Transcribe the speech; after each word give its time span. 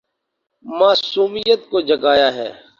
معصومیت 0.65 1.69
کو 1.69 1.81
جگایا 1.81 2.33
ہے 2.33 2.51